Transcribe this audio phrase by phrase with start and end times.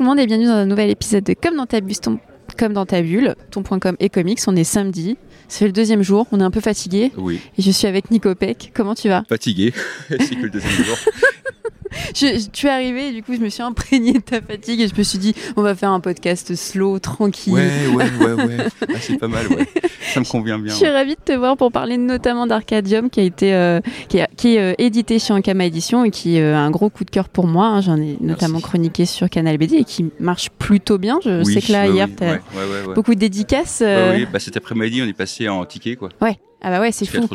[0.00, 1.98] Bonjour tout le monde et bienvenue dans un nouvel épisode de Comme dans ta bulle,
[1.98, 2.18] ton,
[2.56, 4.40] comme dans ta bulle, ton.com et comics.
[4.46, 7.12] On est samedi, c'est le deuxième jour, on est un peu fatigué.
[7.18, 7.38] Oui.
[7.58, 8.72] Et je suis avec Nico Peck.
[8.74, 9.24] Comment tu vas?
[9.28, 9.74] Fatigué,
[10.08, 10.96] c'est que le deuxième jour.
[12.14, 14.88] Je, Tu es arrivé et du coup je me suis imprégnée de ta fatigue et
[14.88, 17.52] je me suis dit on va faire un podcast slow, tranquille.
[17.54, 18.04] Ouais, ouais,
[18.34, 18.56] ouais, ouais.
[18.88, 19.66] Ah, c'est pas mal, ouais.
[20.12, 20.72] Ça me convient bien.
[20.72, 20.92] Je suis ouais.
[20.92, 24.56] ravie de te voir pour parler notamment d'Arcadium qui a été euh, qui, est- qui
[24.56, 27.28] est euh, édité chez Ankama Édition et qui euh, a un gros coup de cœur
[27.28, 27.66] pour moi.
[27.66, 27.80] hein.
[27.80, 31.18] J'en ai notamment chroniqué sur Canal BD et qui marche plutôt bien.
[31.24, 32.94] Je Oui, sais que là ouais, hier oui, tu as ouais, ouais, ouais, ouais.
[32.94, 33.80] beaucoup de dédicaces.
[33.80, 36.08] Ouais, euh, oui, bah, cet après-midi, on est passé en ticket, quoi.
[36.62, 37.26] Ah bah ouais, c'est fou,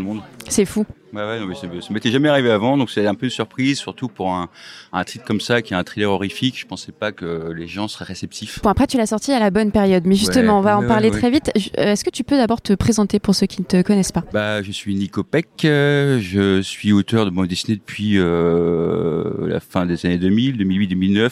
[0.48, 0.86] c'est fou.
[1.14, 3.32] Ouais, ouais, non, mais ça, ça m'était jamais arrivé avant, donc c'est un peu une
[3.32, 4.50] surprise, surtout pour un,
[4.92, 6.60] un titre comme ça, qui est un thriller horrifique.
[6.60, 8.62] Je pensais pas que les gens seraient réceptifs.
[8.62, 10.88] Bon après tu l'as sorti à la bonne période, mais justement Ouais, on va en
[10.88, 11.52] parler ouais, très vite.
[11.80, 14.24] Euh, Est-ce que tu peux d'abord te présenter pour ceux qui ne te connaissent pas?
[14.34, 19.60] Bah, je suis Nico Peck, euh, je suis auteur de bande dessinée depuis euh, la
[19.60, 21.32] fin des années 2000, 2008-2009.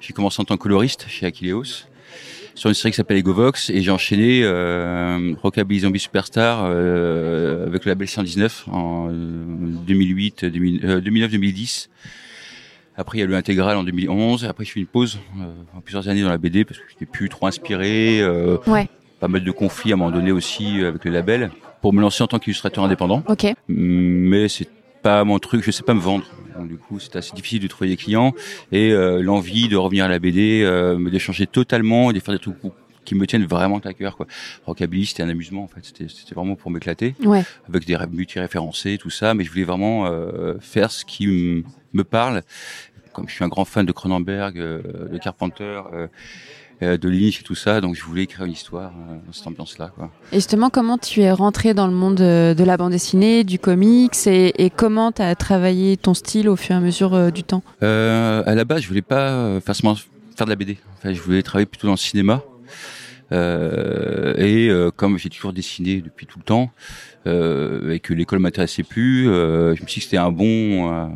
[0.00, 1.86] J'ai commencé en tant que coloriste chez Aquileos
[2.54, 7.84] sur une série qui s'appelle Egovox et j'ai enchaîné euh, Rockabilly Zombie Superstar euh, avec
[7.84, 9.12] le label 119 en euh,
[9.86, 11.88] 2008, 2000, euh, 2009-2010.
[12.96, 14.44] Après, il y a eu l'intégral en 2011.
[14.44, 15.44] Après, je fais une pause euh,
[15.76, 18.20] en plusieurs années dans la BD parce que je n'étais plus trop inspiré.
[18.20, 18.88] euh, Ouais.
[19.18, 22.00] Pas mal de conflits à un moment donné aussi euh, avec le label pour me
[22.00, 23.22] lancer en tant qu'illustrateur indépendant.
[23.28, 23.46] Ok.
[23.68, 24.68] Mais c'est
[25.02, 26.24] pas mon truc, je sais pas me vendre.
[26.56, 28.34] Donc, du coup, c'est assez difficile de trouver des clients
[28.72, 32.40] et euh, l'envie de revenir à la BD, euh, d'échanger totalement et de faire des
[32.40, 32.56] trucs
[33.04, 34.16] qui me tiennent vraiment à cœur.
[34.16, 34.26] Quoi.
[34.66, 35.80] Rockabilly, c'était un amusement en fait.
[35.82, 37.42] C'était vraiment pour m'éclater Ouais.
[37.68, 41.26] avec des multi-référencés, tout ça, mais je voulais vraiment euh, faire ce qui
[41.92, 42.42] me parle.
[43.12, 45.82] Comme je suis un grand fan de Cronenberg, euh, de Carpenter,
[46.82, 49.92] de Lynch et tout ça, donc je voulais écrire une histoire euh, dans cette ambiance-là.
[49.94, 50.10] Quoi.
[50.32, 53.58] Et justement comment tu es rentré dans le monde de, de la bande dessinée, du
[53.58, 57.30] comics et, et comment tu as travaillé ton style au fur et à mesure euh,
[57.30, 57.62] du temps?
[57.82, 59.94] Euh, à la base, je voulais pas euh, forcément
[60.36, 60.78] faire de la BD.
[60.98, 62.42] Enfin, je voulais travailler plutôt dans le cinéma.
[63.30, 66.70] Euh, et euh, comme j'ai toujours dessiné depuis tout le temps
[67.26, 70.92] euh, et que l'école m'intéressait plus, euh, je me suis dit que c'était un bon
[70.92, 71.06] euh,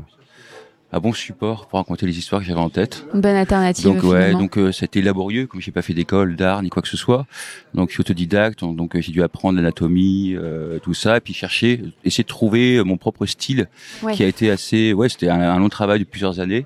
[0.93, 3.05] un bon support pour raconter les histoires que j'avais en tête.
[3.13, 4.39] Une bonne alternative Donc ouais, finalement.
[4.39, 7.27] donc euh, c'était laborieux, comme j'ai pas fait d'école d'art ni quoi que ce soit.
[7.75, 11.83] Donc je suis autodidacte, donc, j'ai dû apprendre l'anatomie, euh, tout ça, et puis chercher,
[12.05, 13.67] essayer de trouver euh, mon propre style,
[14.03, 14.15] Ouais.
[14.15, 16.65] qui a été assez, ouais, c'était un, un long travail de plusieurs années.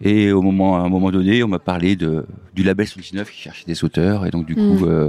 [0.00, 3.40] Et au moment, à un moment donné, on m'a parlé de du label 119 qui
[3.40, 4.88] cherchait des auteurs, et donc du coup, Mm.
[4.88, 5.08] euh,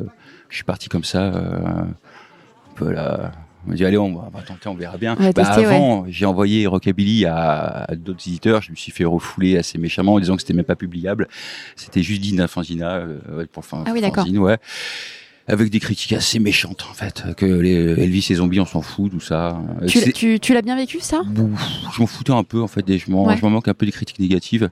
[0.49, 3.31] je suis parti comme ça, euh, un peu là.
[3.65, 5.15] On m'a dit allez, on va, on va tenter, on verra bien.
[5.19, 8.61] On va Bah, tester, avant, j'ai envoyé Rockabilly à, à d'autres éditeurs.
[8.61, 11.27] Je me suis fait refouler assez méchamment en disant que c'était même pas publiable.
[11.75, 14.23] C'était juste d'un fanzina euh, pour fin, Ah oui, d'accord.
[14.23, 14.57] fanzine, ouais.
[15.47, 19.09] Avec des critiques assez méchantes en fait, que les Elvis et zombies on s'en fout,
[19.11, 19.59] tout ça.
[19.81, 21.21] Euh, Tu, tu, tu l'as bien vécu ça?
[21.21, 21.61] Ouf,
[21.95, 23.35] je m'en foutais un peu en fait, et je m'en Ouais.
[23.41, 24.69] manque un peu des critiques négatives.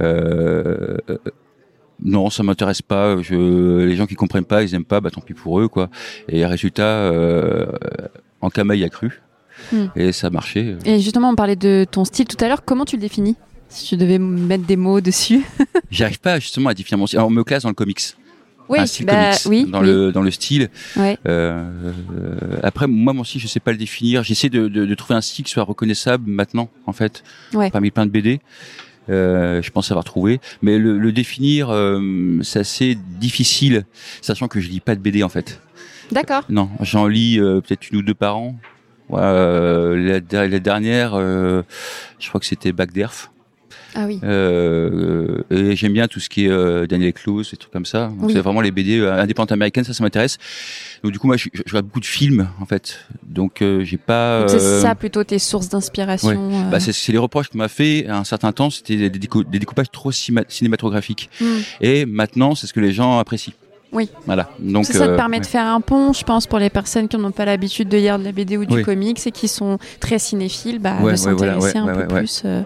[0.00, 0.96] Euh,
[2.02, 3.16] non, ça m'intéresse pas.
[3.22, 5.90] Je, les gens qui comprennent pas, ils aiment pas, bah tant pis pour eux quoi.
[6.28, 7.66] Et résultat, euh,
[8.40, 9.20] en y a cru
[9.72, 9.86] Hmm.
[9.94, 10.76] et ça a marché.
[10.84, 13.36] Et justement on parlait de ton style tout à l'heure, comment tu le définis
[13.68, 15.42] Si tu devais mettre des mots dessus?
[15.92, 17.20] J'arrive pas justement à définir mon style.
[17.20, 18.00] Alors, on me classe dans le comics,
[18.68, 19.86] Oui, un style bah, comics, oui, dans oui.
[19.86, 20.70] le dans le style.
[20.96, 21.16] Ouais.
[21.28, 21.92] Euh,
[22.64, 24.24] après, moi, mon style, je sais pas le définir.
[24.24, 27.22] J'essaie de, de, de trouver un style qui soit reconnaissable maintenant, en fait,
[27.54, 27.70] Ouais.
[27.70, 28.40] parmi plein de BD.
[29.10, 33.84] Euh, je pense avoir trouvé, mais le, le définir, euh, c'est assez difficile,
[34.22, 35.60] sachant que je lis pas de BD en fait.
[36.10, 36.44] D'accord.
[36.48, 38.56] Non, j'en lis euh, peut-être une ou deux par an.
[39.10, 41.62] Ouais, euh, la, la dernière, euh,
[42.18, 43.30] je crois que c'était Bagderf.
[43.94, 44.18] Ah oui.
[44.24, 48.08] Euh, et j'aime bien tout ce qui est euh, Daniel Close, des trucs comme ça.
[48.08, 48.32] Donc, Oui.
[48.32, 50.38] C'est vraiment les BD euh, indépendantes américaines, ça, ça m'intéresse.
[51.02, 52.98] Donc du coup, moi, je, je regarde beaucoup de films, en fait.
[53.22, 54.40] Donc euh, j'ai pas.
[54.40, 56.50] Donc, C'est euh, ça plutôt tes sources d'inspiration.
[56.52, 56.70] euh.
[56.70, 59.44] bah, c'est c'est les reproches qu'on m'a fait à un certain temps, c'était des, décou-
[59.48, 61.30] des découpages trop cima- cinématographiques.
[61.40, 61.44] Hmm.
[61.80, 63.52] Et maintenant, c'est ce que les gens apprécient.
[63.94, 64.10] Oui.
[64.26, 64.50] Voilà.
[64.58, 67.08] Donc ça, ça te euh, permet de faire un pont, je pense, pour les personnes
[67.08, 68.82] qui n'ont pas l'habitude de lire de la BD ou du Oui.
[68.82, 72.62] comics et qui sont très cinéphiles, bah, Ouais, de voilà, s'intéresser un peu plus euh,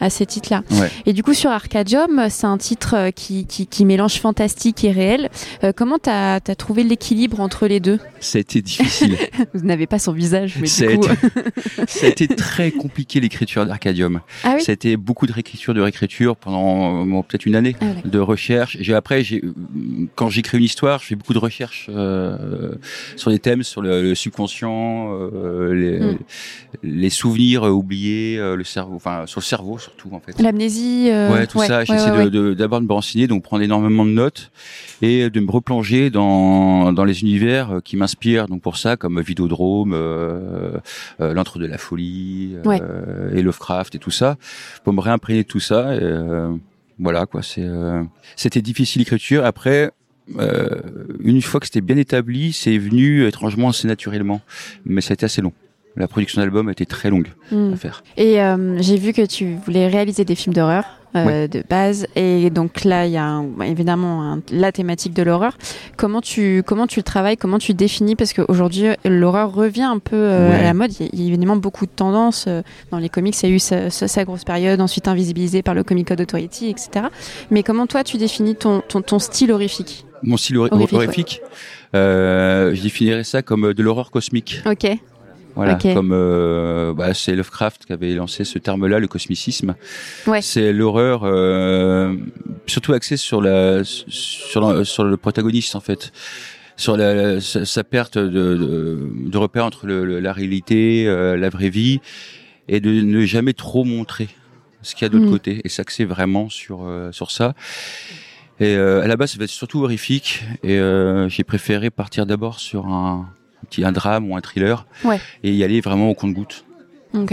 [0.00, 0.62] à ces titres-là.
[1.06, 4.90] Et du coup, sur Arcadium, c'est un titre euh, qui, qui, qui mélange fantastique et
[4.90, 5.28] réel.
[5.76, 7.98] Comment tu as, trouvé l'équilibre entre les deux?
[8.20, 9.16] Ça a été difficile.
[9.54, 11.06] Vous n'avez pas son visage, mais ça, du coup...
[11.06, 14.20] été, ça a été très compliqué l'écriture d'Arcadium.
[14.44, 14.62] ah oui?
[14.62, 17.76] Ça a été beaucoup de réécriture, de réécriture pendant bon, peut-être une année.
[17.80, 18.76] Ah, de recherche.
[18.80, 19.42] J'ai après, j'ai
[20.14, 22.72] quand j'écris une histoire, je fais beaucoup de recherches euh,
[23.16, 26.18] sur des thèmes, sur le, le subconscient, euh, les, Mm.
[26.82, 30.40] les souvenirs oubliés, euh, le cerveau, enfin sur le cerveau surtout en fait.
[30.40, 31.08] L'amnésie...
[31.10, 31.84] euh, Ouais, tout ça.
[31.84, 32.30] J'essaie ouais, ouais.
[32.30, 34.50] de- d'abord de, me renseigner, donc prendre énormément de notes
[35.02, 38.46] et de me replonger dans dans les univers euh, qui m'inspirent.
[38.48, 40.78] Donc pour ça, comme Vidéodrome, euh,
[41.20, 42.80] euh, l'antre de la folie, Ouais.
[42.80, 44.36] euh, et Lovecraft et tout ça,
[44.84, 45.94] pour me réimprégner de tout ça.
[45.94, 46.54] Et, euh,
[46.98, 47.42] Voilà quoi.
[47.42, 48.02] C'est euh,
[48.36, 49.44] c'était difficile l'écriture.
[49.44, 49.90] Après,
[50.38, 50.68] euh,
[51.20, 54.40] une fois que c'était bien établi, c'est venu étrangement assez naturellement,
[54.84, 55.52] mais ça a été assez long.
[55.96, 57.72] La production d'album a été très longue Hmm.
[57.72, 58.04] à faire.
[58.16, 60.84] Et euh, j'ai vu que tu voulais réaliser des films d'horreur
[61.16, 65.24] euh, de base, et donc là il y a un- évidemment un- la thématique de
[65.24, 65.58] l'horreur.
[65.96, 68.14] Comment tu comment tu le travailles, comment tu définis?
[68.14, 70.54] Parce qu'aujourd'hui l'horreur revient un peu euh, Ouais.
[70.54, 70.92] à la mode.
[71.00, 72.62] Il y a- il y a évidemment beaucoup de tendances euh,
[72.92, 73.34] dans les comics.
[73.42, 76.20] Il y a eu sa, sa- sa grosse période, ensuite invisibilisée par le Comic Code
[76.20, 77.06] Authority, etc.
[77.50, 80.04] Mais comment toi tu définis ton ton, ton style horrifique?
[80.22, 81.40] Mon style hor- Horrifique,
[81.94, 84.60] euh, je définirais ça comme euh, de l'horreur cosmique.
[84.66, 84.86] Ok.
[85.56, 89.74] Voilà, comme euh, bah, c'est Lovecraft qui avait lancé ce terme-là, le cosmicisme.
[90.28, 90.40] Ouais.
[90.42, 92.14] C'est l'horreur, euh,
[92.66, 96.12] surtout axée sur la sur, la- sur le protagoniste en fait,
[96.76, 101.48] sur la, sa, perte de, de, de repère entre le- le- la réalité, euh, la
[101.50, 102.00] vraie vie,
[102.68, 104.28] et de ne jamais trop montrer
[104.82, 105.32] ce qu'il y a de l'autre Mhm.
[105.32, 107.54] côté, et s'axer vraiment sur euh, sur ça.
[108.60, 112.26] Et euh, à la base, ça va être surtout horrifique, et euh, j'ai préféré partir
[112.26, 113.26] d'abord sur un,
[113.62, 115.18] un petit un drame ou un thriller, Ouais.
[115.42, 116.64] et y aller vraiment au compte-goutte.
[117.12, 117.32] Ok.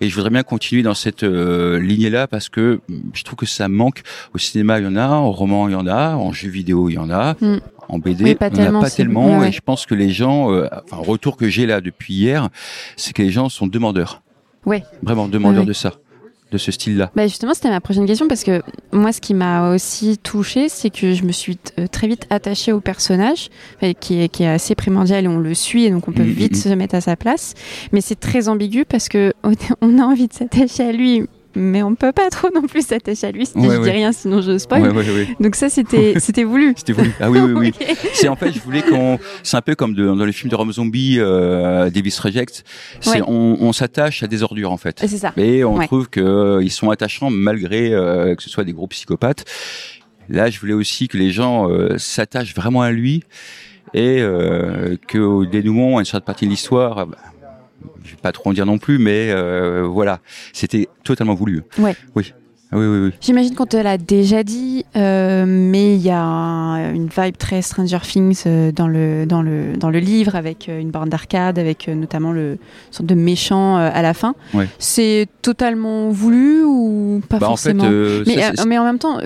[0.00, 2.80] Et je voudrais bien continuer dans cette euh, lignée-là parce que
[3.12, 4.00] je trouve que ça manque.
[4.32, 6.88] Au cinéma, il y en a, en roman, il y en a, en jeu vidéo,
[6.88, 7.58] il y en a, Mm.
[7.88, 9.40] en BD, Oui, pas il n'y en a pas tellement.
[9.40, 9.48] ouais.
[9.50, 12.48] Et je pense que les gens, euh, enfin, retour que j'ai là depuis hier,
[12.96, 14.22] c'est que les gens sont demandeurs.
[14.64, 14.82] Ouais.
[15.02, 15.92] Vraiment demandeurs de ça,
[16.50, 17.10] de ce style-là.
[17.16, 18.62] Bah justement, c'était ma prochaine question parce que
[18.92, 22.70] moi, ce qui m'a aussi touchée, c'est que je me suis euh, très vite attachée
[22.72, 23.48] au personnage,
[24.00, 26.30] qui est, qui est assez primordial et on le suit et donc on peut Mhm,
[26.30, 26.58] vite mhm.
[26.60, 27.54] se mettre à sa place.
[27.92, 29.32] Mais c'est très ambigu parce que
[29.80, 31.26] on a envie de s'attacher à lui,
[31.56, 33.46] mais on peut pas trop non plus s'attacher à lui.
[33.46, 34.82] Si Ouais, je dis rien, sinon je spoil.
[34.82, 35.28] Ouais, ouais, ouais.
[35.40, 36.74] Donc ça, c'était c'était voulu.
[36.76, 37.12] C'était voulu.
[37.20, 37.72] Ah oui, oui, oui.
[38.14, 39.18] C'est en fait, je voulais qu'on.
[39.42, 42.64] C'est un peu comme de- dans les films de Rob Zombie, euh, Davis Reject.
[43.00, 44.98] C'est on, on s'attache à des ordures en fait.
[45.00, 45.32] C'est ça.
[45.36, 48.86] Et on trouve que euh, ils sont attachants malgré euh, que ce soit des gros
[48.86, 49.44] psychopathes.
[50.28, 53.22] Là, je voulais aussi que les gens euh, s'attachent vraiment à lui
[53.92, 57.06] et euh, qu'au dénouement, à une certaine partie de l'histoire,
[58.04, 60.20] je vais pas trop en dire non plus, mais euh, voilà,
[60.52, 61.62] c'était totalement voulu.
[61.78, 61.96] Ouais.
[62.14, 62.32] Oui.
[62.74, 63.10] Oui, oui, oui.
[63.20, 67.62] J'imagine qu'on te l'a déjà dit, euh, mais il y a un- une vibe très
[67.62, 71.58] Stranger Things euh, dans le dans le dans le livre avec euh, une borne d'arcade,
[71.58, 72.58] avec notamment le
[72.90, 74.34] sorte de méchant à la fin.
[74.52, 74.68] Ouais.
[74.78, 77.88] C'est totalement voulu ou pas Bah, en fait, forcément
[78.26, 79.18] mais, ça, c'est- mais en même temps,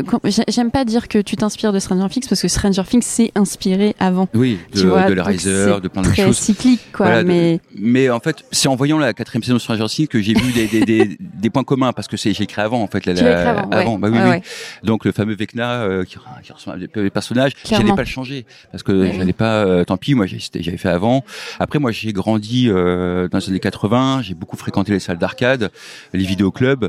[0.48, 3.94] j'aime pas dire que tu t'inspires de Stranger Things parce que Stranger Things s'est inspiré
[3.98, 4.28] avant.
[4.34, 6.36] oui, de, tu vois, de la donc Riser, c'est de plein de Très choses.
[6.36, 7.06] cyclique, quoi.
[7.06, 10.20] Voilà, de- mais en fait, c'est en voyant la quatrième saison de Stranger Things que
[10.20, 12.86] j'ai vu des, des, des, des points communs parce que c'est j'ai écrit avant en
[12.86, 13.06] fait.
[13.06, 13.14] La,
[13.46, 13.94] avant.
[13.94, 13.98] ouais.
[13.98, 14.30] bah oui, Ouais, oui.
[14.30, 14.42] ouais.
[14.82, 18.06] Donc le fameux Vecna euh, qui, qui ressemble à des des personnages, j'allais pas le
[18.06, 19.64] changer parce que j'allais pas.
[19.64, 21.24] euh, tant pis, moi j'avais fait avant.
[21.60, 24.22] Après, moi j'ai grandi euh, dans les années 80.
[24.22, 25.70] J'ai beaucoup fréquenté les salles d'arcade,
[26.12, 26.88] les vidéoclubs.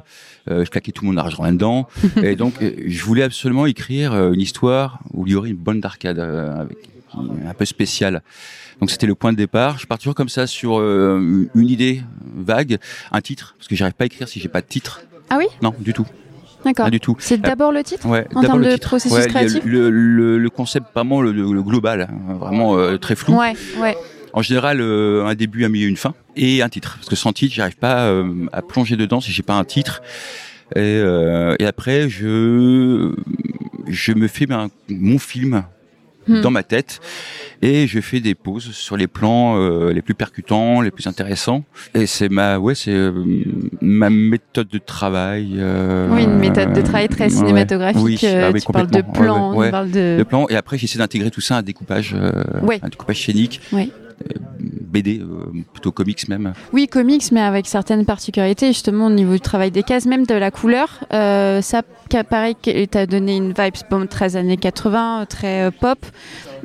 [0.50, 1.88] Euh, je claquais tout mon argent là-dedans.
[2.24, 5.56] et donc, euh, je voulais absolument écrire euh, une histoire où il y aurait une
[5.58, 6.78] bonne d'arcade euh, avec
[7.48, 8.22] un peu spéciale.
[8.80, 9.78] Donc c'était le point de départ.
[9.80, 12.02] Je pars toujours comme ça sur euh, une idée
[12.36, 12.78] vague,
[13.12, 15.02] un titre, parce que j'arrive pas à écrire si j'ai pas de titre.
[15.30, 15.46] Ah oui?
[15.62, 16.06] Non, du tout,
[16.66, 16.90] D'accord.
[16.92, 17.16] du tout.
[17.20, 18.88] C'est d'abord le titre Ouais, En termes de titre.
[18.88, 23.16] processus Ouais, créatif le, le, le concept, vraiment le, le global, hein, vraiment euh, très
[23.16, 23.38] flou.
[23.38, 23.96] Ouais, ouais.
[24.34, 26.96] En général, euh, un début, un milieu, une fin, et un titre.
[26.98, 30.02] Parce que sans titre, j'arrive pas euh, à plonger dedans si j'ai pas un titre.
[30.76, 33.16] Et, euh, et après, je
[33.88, 35.64] je me fais ben, mon film
[36.30, 36.42] Hmm.
[36.42, 37.00] dans ma tête
[37.64, 41.64] et je fais des pauses sur les plans euh, les plus percutants, les plus intéressants.
[41.96, 43.12] Et c'est ma ouais, c'est euh,
[43.82, 45.56] ma méthode de travail.
[45.58, 47.30] euh, Oui, une méthode de travail très ouais.
[47.30, 48.02] cinématographique.
[48.04, 48.98] Oui, euh, ah oui, tu parles de.
[48.98, 50.16] Ouais, plans, ouais, tu parles de.
[50.20, 52.32] le plan et après j'essaie d'intégrer tout ça à un découpage euh,
[52.62, 52.80] Ouais.
[52.84, 53.90] un découpage scénique Ouais.
[54.90, 55.26] BD euh,
[55.72, 59.84] plutôt comics même Oui, comics, mais avec certaines particularités, justement au niveau du travail des
[59.84, 61.00] cases, même de la couleur.
[61.14, 61.82] Euh, ça,
[62.30, 66.00] pareil, que- t'a donné une vibe bon, très années 80, très euh, pop.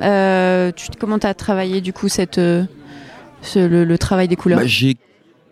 [0.01, 2.35] Euh, tu, comment t'as travaillé du coup cette,
[3.41, 4.59] ce- le, le travail des couleurs?
[4.59, 4.97] Bah, j'ai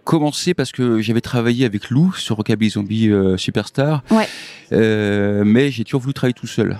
[0.03, 4.27] commencé parce que j'avais travaillé avec Lou sur Rockabilly Zombie euh, Superstar Ouais.
[4.72, 6.77] Mais j'ai toujours voulu travailler tout seul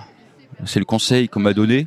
[0.66, 1.86] c'est le conseil qu'on m'a donné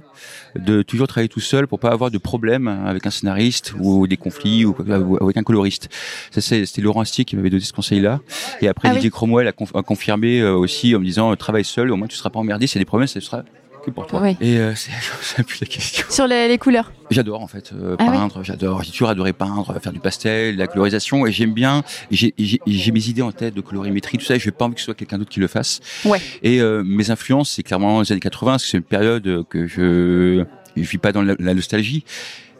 [0.56, 4.18] de toujours travailler tout seul pour pas avoir de problème avec un scénariste ou des
[4.18, 4.76] conflits ou
[5.22, 5.90] avec un coloriste.
[6.32, 8.20] Ça, c'est- C'était Laurent Astier qui m'avait donné ce conseil-là.
[8.62, 9.12] Et après, Ah Didier oui.
[9.12, 12.08] Cromwell a, conf- a confirmé euh, aussi en me disant euh, travaille seul, au moins
[12.08, 12.66] tu seras pas emmerdé.
[12.74, 13.44] A des problèmes, ce sera
[13.88, 14.22] que pour toi.
[14.22, 14.38] Ouais.
[14.41, 14.91] Et euh, c'est
[15.22, 16.06] c'est plus la question.
[16.10, 16.91] Sur les, les couleurs.
[17.10, 20.58] J'adore en fait euh, Ah oui peindre, j'adore, j'ai toujours adoré peindre, faire du pastel,
[20.58, 24.25] la colorisation et j'aime bien, j'ai j'ai- j'ai mes idées en tête de colorimétrie, tout
[24.25, 25.79] ça, et je n'ai pas envie que ce soit quelqu'un d'autre qui le fasse.
[26.06, 26.20] Ouais.
[26.44, 29.67] Et euh, mes influences, c'est clairement les années 80, parce que c'est une période que
[29.67, 30.44] je
[30.75, 32.03] je vis pas dans la, la nostalgie.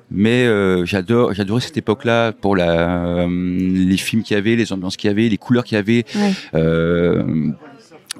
[0.10, 4.72] Mais euh, j'adore, j'adorais cette époque-là pour la, euh, les films qu'il y avait, les
[4.72, 6.05] ambiances qu'il y avait, les couleurs qu'il y avait.
[6.15, 6.31] Ouais.
[6.55, 7.51] Euh,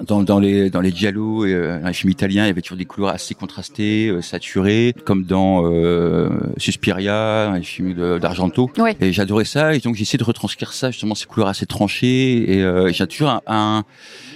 [0.06, 2.62] dans, dans les dans les giallo et euh, dans les films italiens, il y avait
[2.62, 8.70] toujours des couleurs assez contrastées, euh, saturées, comme dans euh, Suspiria, dans les films d'Argento.
[8.78, 8.96] Ouais.
[9.00, 12.52] Et j'adorais ça, et donc j'ai essayé de retranscrire ça, justement ces couleurs assez tranchées.
[12.52, 13.84] Et euh, j'ai toujours un, un-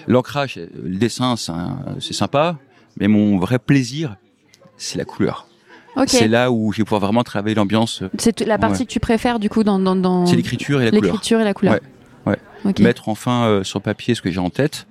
[0.08, 2.56] l'ancrage, le dessin, c'est sympa,
[2.98, 4.16] mais mon vrai plaisir,
[4.76, 5.46] c'est la couleur.
[5.96, 6.08] Ok.
[6.08, 8.02] C'est là où je vais pouvoir vraiment travailler l'ambiance.
[8.18, 8.86] C'est la partie Ouais.
[8.86, 11.02] que tu préfères du coup dans, dans, dans C'est l'écriture et la couleur.
[11.12, 11.74] l'écriture et la couleur.
[12.26, 12.70] Ouais, ouais.
[12.70, 12.78] Ok.
[12.78, 14.86] mettre enfin euh, sur papier ce que j'ai en tête,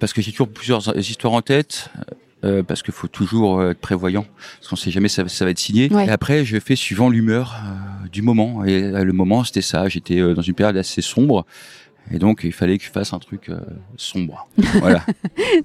[0.00, 1.90] parce que j'ai toujours plusieurs histoires en tête,
[2.44, 4.26] euh, parce qu'il faut toujours euh, être prévoyant,
[4.58, 5.90] parce qu'on sait jamais ça, ça va être signé.
[5.90, 6.06] Ouais.
[6.06, 9.88] Et après, je fais suivant l'humeur euh, du moment, et euh, le moment c'était ça.
[9.88, 11.46] J'étais euh, dans une période assez sombre.
[12.12, 13.58] Et donc, il fallait que je fasse un truc euh,
[13.96, 14.46] sombre.
[14.80, 15.02] voilà.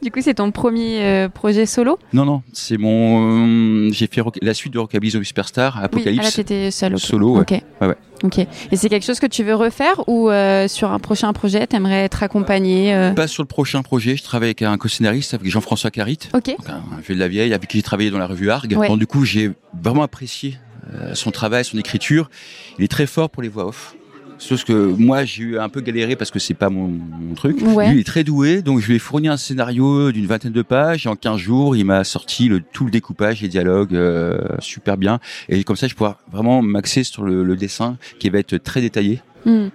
[0.01, 1.99] Du coup, c'est ton premier euh, projet solo?
[2.13, 3.91] Non, non, c'est mon.
[3.91, 6.33] j'ai fait rock- la suite de Rockabilly Zombie Superstar, Oui, ah là, Apocalypse.
[6.35, 6.93] t'étais seul.
[6.93, 6.99] ok.
[6.99, 7.41] Solo, ouais.
[7.41, 7.51] Ok.
[7.81, 7.95] Ouais, ouais.
[8.23, 8.37] Ok.
[8.39, 12.03] Et c'est quelque chose que tu veux refaire ou euh, sur un prochain projet, t'aimerais
[12.05, 15.91] être accompagné euh, Pas sur le prochain projet, je travaille avec un co-scénariste, avec Jean-François
[15.91, 16.19] Carit.
[16.33, 16.47] Ok.
[16.47, 18.67] donc un, un vieux de la vieille avec qui j'ai travaillé dans la revue Arg.
[18.69, 20.57] Donc du coup, j'ai vraiment apprécié
[20.93, 22.29] euh, son travail, son écriture.
[22.77, 23.95] Il est très fort pour les voix off.
[24.39, 27.57] Sauf que moi, j'ai eu un peu galéré parce que c'est pas mon, mon truc.
[27.61, 27.89] Ouais.
[27.89, 30.61] Lui, il est très doué, donc je lui ai fourni un scénario d'une vingtaine de
[30.61, 31.05] pages.
[31.05, 34.97] Et en 15 jours, il m'a sorti le, tout le découpage, les dialogues, euh, super
[34.97, 35.19] bien.
[35.49, 38.81] Et comme ça, je pourrais vraiment m'axer sur le, le dessin qui va être très
[38.81, 39.21] détaillé.
[39.45, 39.67] Hmm.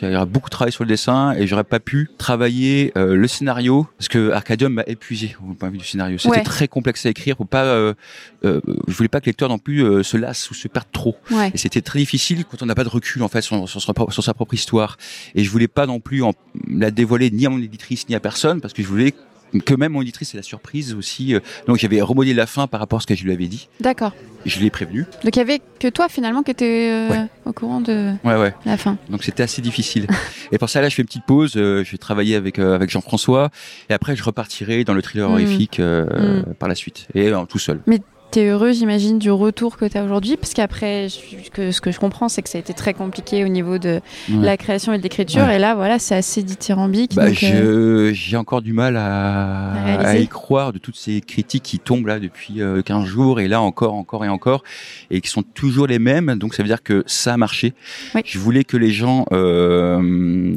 [0.00, 3.14] Il y aura beaucoup de travail sur le dessin et j'aurais pas pu travailler euh,
[3.16, 6.18] le scénario parce que Arcadium m'a épuisé au point de vue du scénario.
[6.18, 6.42] C'était Ouais.
[6.42, 7.36] très complexe à écrire.
[7.36, 7.94] Pour pas, euh,
[8.44, 10.86] euh, je voulais pas que le lecteur non plus euh, se lasse ou se perde
[10.92, 11.16] trop.
[11.30, 11.50] Ouais.
[11.54, 13.92] Et c'était très difficile quand on n'a pas de recul en fait sur, sur, sa
[13.92, 14.96] propre- sur sa propre histoire.
[15.34, 16.32] Et je voulais pas non plus en,
[16.70, 19.14] la dévoiler ni à mon éditrice ni à personne parce que je voulais
[19.64, 21.34] que même mon éditrice ait la surprise aussi.
[21.34, 21.40] euh.
[21.66, 23.68] Donc j'avais remodélé la fin par rapport à ce que je lui avais dit.
[23.80, 24.12] D'accord.
[24.46, 25.04] Je l'ai prévenu.
[25.24, 27.26] Donc il y avait que toi finalement qui étais euh, Ouais.
[27.44, 28.54] au courant de Ouais ouais.
[28.64, 28.96] la fin.
[29.10, 30.06] Donc c'était assez difficile.
[30.52, 31.54] et pour ça là, je fais une petite pause.
[31.56, 33.50] euh, je vais travailler avec euh, avec Jean-François
[33.90, 35.32] et après je repartirai dans le thriller Mm.
[35.32, 36.54] horrifique euh, Mm.
[36.54, 37.80] par la suite et tout seul.
[38.30, 41.08] T'es heureux, j'imagine, du retour que t'as aujourd'hui, parce qu'après,
[41.54, 44.00] que, ce que je comprends, c'est que ça a été très compliqué au niveau de
[44.28, 44.44] Ouais.
[44.44, 45.56] la création et de l'écriture, Ouais.
[45.56, 47.14] et là, voilà, c'est assez dithyrambique.
[47.14, 50.08] Bah, euh, j'ai encore du mal À à, réaliser.
[50.10, 53.48] à y croire de toutes ces critiques qui tombent là depuis euh, 15 jours et
[53.48, 54.62] là encore, encore et encore
[55.10, 56.34] et qui sont toujours les mêmes.
[56.36, 57.72] Donc ça veut dire que ça a marché.
[58.26, 60.54] Je voulais que les gens euh,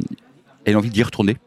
[0.66, 1.38] aient envie d'y retourner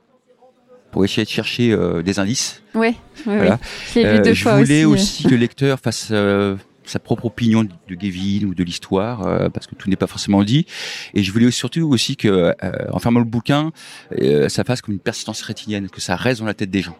[0.95, 2.61] pour essayer de chercher euh, des indices.
[2.73, 2.95] ouais,
[3.27, 3.59] ouais, Voilà.
[3.93, 5.03] vu Euh, deux je fois voulais aussi.
[5.03, 9.49] aussi, que le lecteur fasse euh, sa propre opinion de Gavin ou de l'histoire, euh,
[9.49, 10.65] parce que tout n'est pas forcément dit.
[11.13, 12.53] Et je voulais surtout aussi que, euh,
[12.93, 13.73] en fermant le bouquin,
[14.21, 16.95] euh, ça fasse comme une persistance rétinienne, que ça reste dans la tête des gens.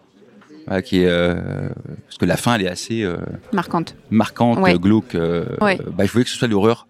[0.68, 1.70] Voilà, qui est, euh,
[2.06, 3.96] parce que la fin, elle est assez euh, euh, Marquante.
[4.10, 4.74] marquante, Ouais.
[4.74, 5.16] euh, glauque.
[5.16, 5.80] euh, Ouais.
[5.98, 6.86] bah, je voulais que ce soit l'horreur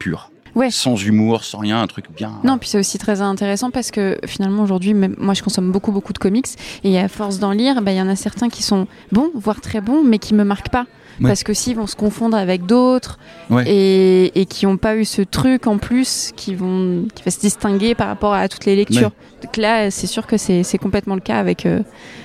[0.00, 0.31] pure.
[0.54, 0.70] Ouais.
[0.70, 2.32] Sans humour, sans rien, un truc bien.
[2.44, 6.12] Non, puis c'est aussi très intéressant parce que finalement aujourd'hui, moi je consomme beaucoup beaucoup
[6.12, 6.46] de comics
[6.84, 9.60] et à force d'en lire, bah, il y en a certains qui sont bons, voire
[9.60, 10.86] très bons, mais qui me marquent pas.
[11.20, 11.28] Ouais.
[11.28, 13.18] Parce que s'ils vont se confondre avec d'autres
[13.50, 13.64] Ouais.
[13.66, 17.38] et, et qui n'ont pas eu ce truc en plus qui vont qui va se
[17.38, 19.12] distinguer par rapport à toutes les lectures.
[19.42, 21.66] Donc là, c'est sûr que c'est complètement le cas avec.
[21.66, 21.80] euh,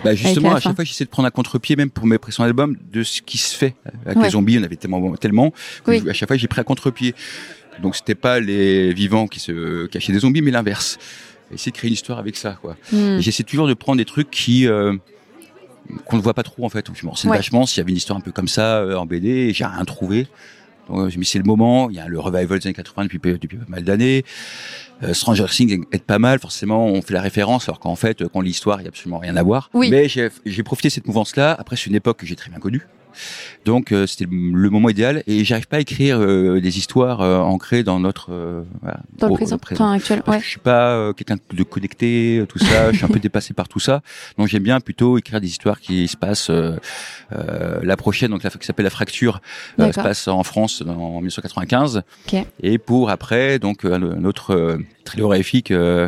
[0.05, 2.77] Bah justement, à chaque fois, j'essaie de prendre un contre-pied, même pour mes précédents albums,
[2.91, 3.75] de ce qui se fait.
[4.05, 5.51] Avec les zombies, on avait tellement, tellement,
[5.85, 6.01] Oui.
[6.09, 7.13] à chaque fois, j'ai pris un contre-pied.
[7.81, 10.97] Donc, c'était pas les vivants qui se cachaient des zombies, mais l'inverse.
[11.53, 12.75] Essayer de créer une histoire avec ça, quoi.
[12.91, 13.19] hmm.
[13.19, 14.93] J'essaie toujours de prendre des trucs qui, euh,
[16.05, 16.85] qu'on ne voit pas trop, en fait.
[16.93, 17.37] Je me renseigne Ouais.
[17.37, 19.65] vachement s'il y avait une histoire un peu comme ça, euh, en BD, et j'ai
[19.65, 20.27] rien trouvé.
[20.89, 21.89] Donc, je me c'est le moment.
[21.89, 24.23] Il y a le revival des années 80 depuis, depuis pas mal d'années.
[25.03, 28.41] Euh, Stranger Things est pas mal, forcément, on fait la référence, alors qu'en fait, quand
[28.41, 29.69] l'histoire, il n'y a absolument rien à voir.
[29.73, 29.89] Oui.
[29.91, 31.55] Mais j'ai j'ai profité de cette mouvance-là.
[31.59, 32.81] Après, c'est une époque que j'ai très bien connue.
[33.65, 35.23] Donc, euh, c'était le moment idéal.
[35.27, 39.27] Et j'arrive pas à écrire euh, des histoires euh, ancrées dans notre euh, voilà, Dans
[39.29, 39.85] le présent, au présent.
[39.85, 40.21] enfin actuel.
[40.23, 40.39] Parce Ouais.
[40.39, 42.91] que je suis pas euh, quelqu'un de connecté, euh, tout ça.
[42.91, 44.01] je suis un peu dépassé par tout ça.
[44.37, 46.49] Donc j'aime bien plutôt écrire des histoires qui se passent.
[46.49, 46.77] euh,
[47.33, 49.41] euh, la prochaine, donc la qui s'appelle la fracture,
[49.79, 52.03] euh, se passe en France en 1995.
[52.27, 52.45] Ok.
[52.63, 55.71] Et pour après, donc euh, thriller horrifique.
[55.71, 56.07] euh,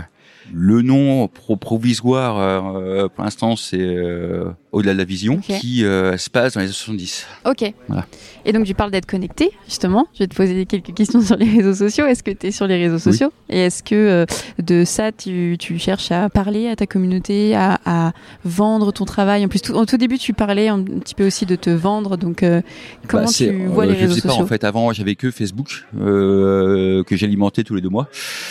[0.52, 2.40] le nom pro provisoire,
[2.76, 6.68] euh, pour l'instant, c'est euh, Au-delà de la vision, qui euh, se passe dans les
[6.68, 7.26] années 70.
[7.46, 7.74] Ok.
[7.88, 8.06] Voilà.
[8.46, 10.08] Et donc tu parles d'être connecté, justement.
[10.14, 12.06] Je vais te poser quelques questions sur les réseaux sociaux.
[12.06, 13.34] Est-ce que tu es sur les réseaux sociaux?
[13.50, 14.26] Et est-ce que euh,
[14.60, 18.12] de ça, tu, tu cherches à parler à ta communauté, à, à
[18.46, 19.44] vendre ton travail?
[19.44, 22.16] En plus, tout, au tout début, tu parlais un petit peu aussi de te vendre.
[22.16, 22.62] Donc, euh,
[23.08, 24.64] comment Bah, tu vois les je réseaux sais sociaux pas en fait.
[24.64, 28.08] Avant, j'avais que Facebook que j'alimentais tous les deux mois.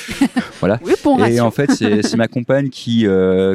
[0.58, 0.80] voilà.
[0.84, 3.06] Oui, bon Et en fait, c'est ma compagne qui,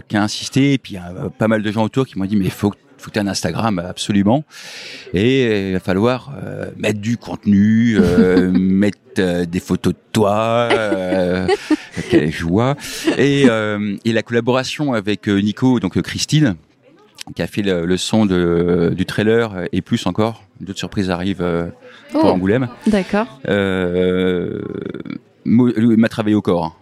[0.07, 2.25] qui a insisté, et puis il y a pas mal de gens autour qui m'ont
[2.25, 4.45] dit mais faut faut que tu aies un Instagram absolument,
[5.13, 10.69] et il va falloir euh, mettre du contenu, euh, mettre euh, des photos de toi,
[10.71, 11.45] euh,
[12.09, 12.77] quelle joie,
[13.17, 16.55] et, euh, et la collaboration avec euh, Nico, donc euh, Christine.
[17.35, 20.43] qui a fait le, le son de, du trailer et plus encore.
[20.61, 21.67] D'autres surprises arrivent euh,
[22.11, 22.69] pour Oh, Angoulême.
[22.87, 23.39] d'accord.
[23.49, 24.61] Euh,
[25.45, 26.79] m'a travaillé au corps.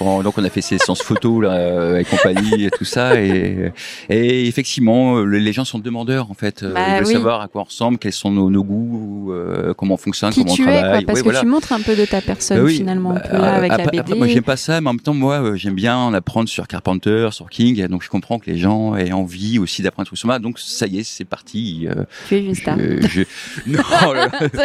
[0.00, 3.20] Bon, donc on a fait ces séances photos là, euh, et compagnie et tout ça
[3.20, 3.72] et,
[4.08, 7.12] et effectivement euh, les gens sont demandeurs en fait Euh, Bah ils veulent oui.
[7.12, 10.42] savoir à quoi on ressemble quels sont nos, nos goûts euh, comment on fonctionne Qui
[10.42, 11.40] comment tu on es, quoi, travaille parce Ouais, que voilà.
[11.40, 13.70] tu montres un peu de ta personne Bah oui, finalement, un bah, peu là avec
[13.72, 13.98] après, la BD.
[14.00, 16.48] après, moi j'aime pas ça, mais en même temps moi euh, j'aime bien en apprendre
[16.48, 20.26] sur Carpenter, sur King, donc je comprends que les gens aient envie aussi d'apprendre sur
[20.26, 20.38] moi.
[20.38, 21.86] Donc ça y est, c'est parti.
[21.88, 22.76] euh, tu es une star.
[22.78, 23.22] je- je-
[23.66, 23.82] Non,
[24.54, 24.64] Ça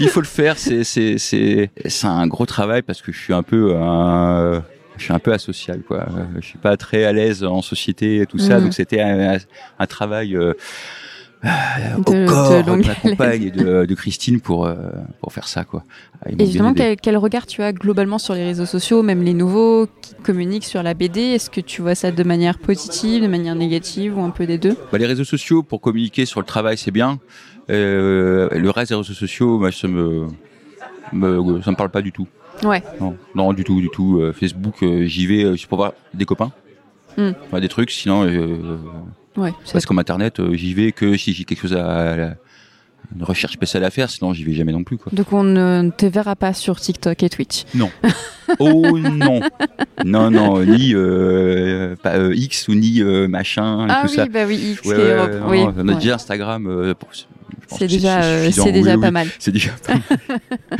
[0.00, 0.56] il faut le faire.
[0.58, 1.68] C'est
[2.04, 4.62] un gros travail parce que je suis un peu un
[4.96, 6.06] je suis un peu asocial quoi.
[6.40, 8.64] Je suis pas très à l'aise en société et tout ça, Mhm.
[8.64, 9.36] donc c'était un,
[9.78, 10.54] un travail euh,
[11.96, 14.74] au De- de corps de ma compagne et de, de Christine pour euh,
[15.20, 15.84] pour faire ça quoi.
[16.36, 19.86] Et justement, quel, quel regard tu as globalement sur les réseaux sociaux, même les nouveaux
[20.02, 23.54] qui communiquent sur la BD Est-ce que tu vois ça de manière positive, de manière
[23.54, 24.76] négative ou un peu des deux?
[24.90, 27.20] Bah, les réseaux sociaux pour communiquer sur le travail, c'est bien.
[27.70, 30.26] Euh, le reste des réseaux sociaux, ça me,
[31.12, 32.26] me ça me parle pas du tout.
[32.64, 32.82] Ouais.
[33.00, 34.20] Non, non du tout, du tout.
[34.20, 36.52] Euh, Facebook, euh, j'y vais euh, pour voir des copains.
[37.18, 37.90] Enfin, des trucs.
[37.90, 38.78] Sinon, euh,
[39.36, 42.34] Ouais, parce qu'en internet, j'y vais que si j'ai quelque chose à, à-
[43.16, 44.10] une recherche spéciale à faire.
[44.10, 44.98] Sinon, j'y vais jamais non plus.
[44.98, 45.10] Quoi.
[45.14, 47.64] Donc on ne te verra pas sur TikTok et Twitch.
[48.60, 49.40] Oh non,
[50.06, 50.94] non, non, ni
[52.02, 54.24] pas, X ou ni machin, Ah tout oui, ça.
[54.26, 55.30] bah oui, X Ouais, et ouais, Europe.
[55.42, 56.94] non, oui, on a déjà Instagram.
[56.98, 57.10] pour-
[57.68, 59.12] C'est déjà, euh, c'est déjà Oui, pas oui.
[59.12, 59.28] mal.
[59.38, 60.38] C'est déjà pas mal.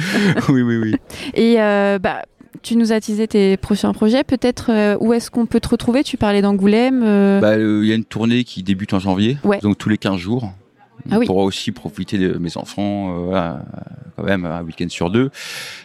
[0.49, 0.95] oui, oui, oui.
[1.35, 2.23] Et euh, bah,
[2.63, 4.25] tu nous as teasé tes prochains projets.
[4.25, 6.03] Peut-être euh, où est-ce qu'on peut te retrouver?
[6.03, 7.03] Tu parlais d'Angoulême.
[7.05, 9.59] euh, Bah, euh, il y a une tournée qui débute en janvier, Ouais.
[9.61, 10.51] donc tous les 15 jours.
[11.11, 11.27] Ah oui.
[11.27, 13.63] pourra aussi profiter de mes enfants, euh, voilà,
[14.17, 15.31] quand même, un week-end sur deux.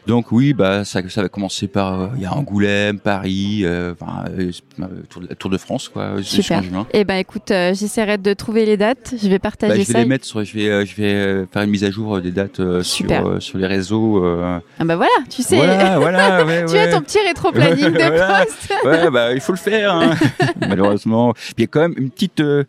[0.07, 3.93] Donc oui, bah ça, ça va commencer par, euh, il y a Angoulême, Paris, euh,
[3.99, 6.61] enfin, euh, euh, Tour, de, Tour de France, quoi, Super.
[6.63, 6.85] juin.
[6.93, 9.13] Eh ben écoute, euh, j'essaierai de trouver les dates.
[9.21, 9.99] Je vais partager Bah, je vais ça.
[9.99, 12.21] les mettre sur, je vais, euh, je vais euh, faire une mise à jour euh,
[12.21, 14.23] des dates euh, sur, euh, sur les réseaux.
[14.25, 14.59] euh.
[14.79, 15.55] Ah bah voilà, tu sais.
[15.57, 16.79] Voilà, voilà, ouais, Tu ouais.
[16.81, 18.43] as ton petit rétro-planning de Voilà.
[18.45, 18.73] poste.
[18.83, 20.15] Ouais, bah il faut le faire, hein.
[20.67, 21.33] malheureusement.
[21.33, 22.63] Puis il y a quand même une petite, euh,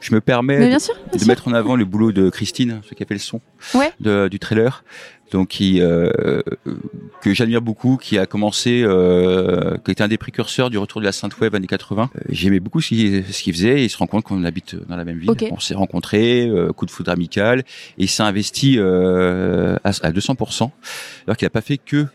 [0.00, 1.26] je me permets de- bien sûr, bien de sûr.
[1.28, 3.40] mettre en avant le boulot de Christine, ce qui a fait le son
[3.74, 3.92] Ouais.
[4.00, 4.84] de- du trailer.
[5.30, 6.42] Donc qui euh,
[7.22, 11.06] que j'admire beaucoup, qui a commencé, euh, qui était un des précurseurs du retour de
[11.06, 12.10] la Sainte Web années 80.
[12.14, 13.24] Euh, J'aimais beaucoup ce qu'il
[13.54, 13.80] faisait.
[13.80, 15.30] Et il se rend compte qu'on habite dans la même ville.
[15.50, 17.64] On s'est rencontrés, euh, coup de foudre amical, et
[17.96, 20.70] il s'est investi à, à 200%.
[21.26, 22.06] Alors qu'il n'a pas fait que euh,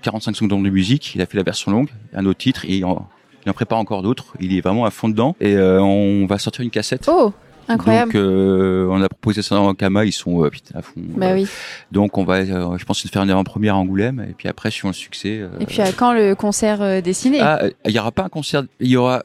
[0.00, 1.14] 45 secondes de musique.
[1.14, 3.06] Il a fait la version longue, un autre titre, et en,
[3.44, 4.34] il en prépare encore d'autres.
[4.40, 5.34] Il est vraiment à fond dedans.
[5.40, 7.08] Et euh, on va sortir une cassette.
[7.12, 7.32] Oh,
[7.68, 8.12] incroyable.
[8.12, 10.92] Donc, euh, on a proposé ça en Kama, ils sont euh, putain, à fond.
[10.96, 11.46] bah Euh, oui.
[11.90, 14.94] Donc, on va, je pense, faire une avant-première à Angoulême, et puis après, suivant le
[14.94, 15.42] succès.
[15.60, 17.40] Et puis à quand le concert dessiné?
[17.40, 19.22] Ah, il y aura pas un concert, il y aura.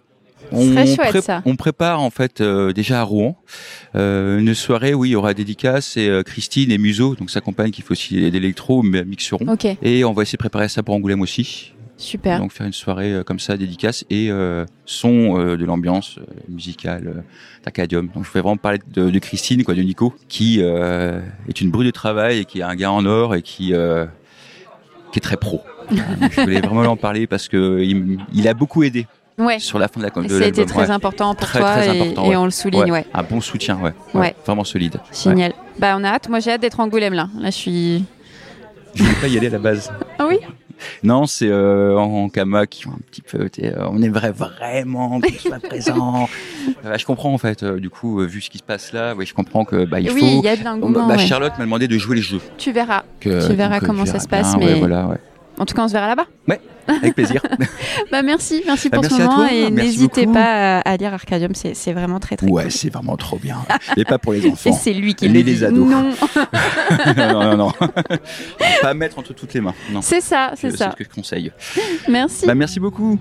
[0.52, 1.42] Ce serait chouette, ça.
[1.46, 3.36] on prépare en fait déjà à Rouen
[3.96, 7.82] une soirée où il y aura dédicace et Christine et Muso, donc sa compagne qui
[7.82, 9.46] fait aussi d'électro, mais mixeront.
[9.50, 11.74] Ok, Et on va essayer de préparer ça pour Angoulême aussi.
[11.98, 12.40] Super.
[12.40, 16.24] Donc faire une soirée euh, comme ça, dédicace et euh, son euh, de l'ambiance euh,
[16.50, 17.22] musicale euh,
[17.64, 18.08] d'Arcadium.
[18.14, 21.72] Donc je voulais vraiment parler de, de Christine, quoi, de Nico, qui euh, est une
[21.72, 24.06] brûle de travail et qui est un gars en or et qui euh,
[25.12, 25.62] qui est très pro.
[25.92, 29.08] Je voulais vraiment en parler parce que il, il a beaucoup aidé
[29.40, 29.60] Ouais.
[29.60, 30.66] sur la fin de la de Ça a été l'album.
[30.66, 30.90] très ouais.
[30.90, 32.36] important pour Très, toi très et, important, et ouais.
[32.38, 33.06] on le souligne, ouais.
[33.14, 33.94] Un bon soutien, ouais.
[34.16, 34.36] Ouais.
[34.46, 35.00] Vraiment solide.
[35.14, 35.54] Génial.
[35.78, 36.28] Bah on a hâte.
[36.28, 37.30] Moi j'ai hâte d'être en Angoulême là.
[37.40, 38.04] Là je suis.
[38.96, 39.92] Je voulais pas y aller à la base.
[40.18, 40.40] Ah oui?
[41.04, 43.50] Non, c'est euh, en, Kama qui ont un petit peu.
[43.64, 46.28] euh, on aimerait vraiment qu'il soit présent.
[46.86, 47.64] Euh, je comprends en fait.
[47.64, 50.20] du coup, vu ce qui se passe là, ouais, je comprends que bah il oui,
[50.20, 50.26] faut.
[50.26, 50.64] il y a de
[50.94, 51.18] Bah, ouais.
[51.18, 52.42] Charlotte m'a demandé de jouer les jeux.
[52.58, 53.04] Tu verras.
[53.22, 55.18] Que, Tu verras donc, comment ça se passe, bien, ouais, mais- voilà, ouais.
[55.58, 56.26] En tout cas, on se verra là-bas.
[56.88, 57.42] Avec plaisir.
[58.12, 61.54] Bah merci, merci Bah, pour merci ce moment toi, et n'hésitez pas à, lire Arcadium,
[61.56, 62.72] c'est c'est vraiment très très ouais, cool.
[62.72, 63.58] c'est vraiment trop bien.
[63.98, 64.72] Et pas pour les Et enfants.
[64.74, 65.66] c'est lui qui les dit.
[65.66, 65.88] ados.
[65.88, 66.04] Non,
[67.18, 67.72] non, non, non.
[68.82, 69.74] pas à mettre entre toutes les mains.
[69.92, 70.02] Non.
[70.02, 70.92] c'est ça, c'est C'est ça.
[70.92, 71.52] ce que je conseille.
[72.08, 72.46] Merci.
[72.46, 73.20] Bah, merci beaucoup.